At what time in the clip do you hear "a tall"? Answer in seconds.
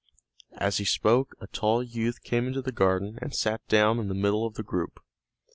1.39-1.83